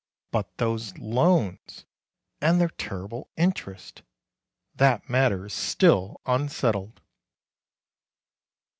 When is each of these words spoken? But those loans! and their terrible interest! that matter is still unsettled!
But 0.31 0.57
those 0.57 0.97
loans! 0.97 1.85
and 2.41 2.59
their 2.59 2.69
terrible 2.69 3.29
interest! 3.37 4.01
that 4.73 5.07
matter 5.07 5.45
is 5.45 5.53
still 5.53 6.19
unsettled! 6.25 7.01